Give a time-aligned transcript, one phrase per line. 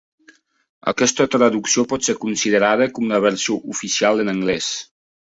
[0.91, 4.77] Aquesta traducció pot ser considerada com la versió "oficial" en anglès.